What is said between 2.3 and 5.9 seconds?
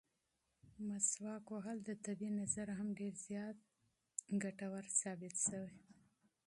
نظره هم ډېر زیات ثابت شوي دي.